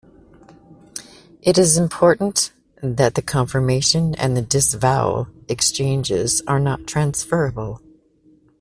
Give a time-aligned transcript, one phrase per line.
[1.43, 7.83] It is important that the confirmation and disavowal exchanges are not transferable.